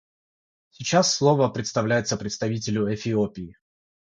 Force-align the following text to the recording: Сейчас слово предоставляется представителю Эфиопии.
Сейчас 0.71 1.13
слово 1.13 1.47
предоставляется 1.49 2.17
представителю 2.17 2.91
Эфиопии. 2.91 3.55